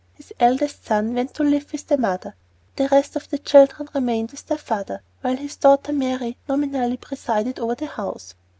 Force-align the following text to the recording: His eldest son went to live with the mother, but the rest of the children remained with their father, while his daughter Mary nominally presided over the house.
His 0.15 0.33
eldest 0.39 0.83
son 0.87 1.13
went 1.13 1.35
to 1.35 1.43
live 1.43 1.71
with 1.71 1.85
the 1.85 1.95
mother, 1.95 2.33
but 2.75 2.89
the 2.89 2.95
rest 2.95 3.15
of 3.15 3.29
the 3.29 3.37
children 3.37 3.87
remained 3.93 4.31
with 4.31 4.47
their 4.47 4.57
father, 4.57 5.03
while 5.21 5.35
his 5.37 5.55
daughter 5.57 5.93
Mary 5.93 6.37
nominally 6.49 6.97
presided 6.97 7.59
over 7.59 7.75
the 7.75 7.85
house. 7.85 8.33